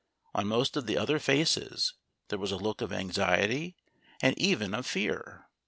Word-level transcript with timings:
On 0.33 0.47
most 0.47 0.75
of 0.75 0.87
the 0.87 0.97
other 0.97 1.19
faces 1.19 1.93
there 2.29 2.39
was 2.39 2.51
a 2.51 2.57
look 2.57 2.81
of 2.81 2.91
anxiety, 2.91 3.75
and 4.19 4.35
even 4.39 4.73
of 4.73 4.87
fear. 4.87 5.45